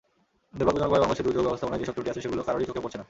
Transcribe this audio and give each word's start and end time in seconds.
দুর্ভাগ্যজনকভাবে 0.57 1.01
বাংলাদেশের 1.03 1.25
দুর্যোগ 1.27 1.45
ব্যবস্থাপনায় 1.47 1.79
যেসব 1.81 1.93
ত্রুটি 1.95 2.09
আছে, 2.11 2.21
সেগুলো 2.25 2.41
কারোরই 2.47 2.67
চোখে 2.69 2.83
পড়ছে 2.83 2.97
না। 2.97 2.99